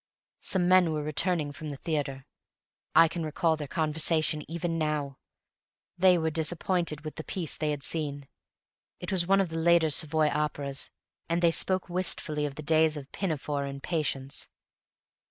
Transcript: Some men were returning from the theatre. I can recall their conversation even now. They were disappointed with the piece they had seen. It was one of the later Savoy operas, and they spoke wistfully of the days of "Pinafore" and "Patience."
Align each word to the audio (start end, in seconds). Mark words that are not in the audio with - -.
Some 0.39 0.67
men 0.67 0.91
were 0.91 1.03
returning 1.03 1.51
from 1.51 1.69
the 1.69 1.77
theatre. 1.77 2.25
I 2.95 3.07
can 3.07 3.21
recall 3.23 3.55
their 3.55 3.67
conversation 3.67 4.41
even 4.49 4.79
now. 4.79 5.19
They 5.95 6.17
were 6.17 6.31
disappointed 6.31 7.01
with 7.01 7.17
the 7.17 7.23
piece 7.23 7.55
they 7.55 7.69
had 7.69 7.83
seen. 7.83 8.27
It 8.99 9.11
was 9.11 9.27
one 9.27 9.39
of 9.39 9.49
the 9.49 9.59
later 9.59 9.91
Savoy 9.91 10.29
operas, 10.29 10.89
and 11.29 11.43
they 11.43 11.51
spoke 11.51 11.87
wistfully 11.87 12.47
of 12.47 12.55
the 12.55 12.63
days 12.63 12.97
of 12.97 13.11
"Pinafore" 13.11 13.65
and 13.65 13.83
"Patience." 13.83 14.49